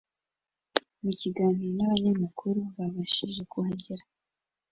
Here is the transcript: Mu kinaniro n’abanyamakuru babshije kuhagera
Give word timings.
Mu 1.01 1.11
kinaniro 1.19 1.67
n’abanyamakuru 1.77 2.59
babshije 2.75 3.41
kuhagera 3.51 4.03